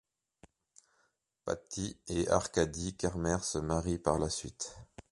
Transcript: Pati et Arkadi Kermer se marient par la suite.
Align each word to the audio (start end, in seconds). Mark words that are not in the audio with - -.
Pati 1.45 1.95
et 2.07 2.27
Arkadi 2.27 2.95
Kermer 2.95 3.37
se 3.43 3.59
marient 3.59 3.99
par 3.99 4.17
la 4.17 4.31
suite. 4.31 4.75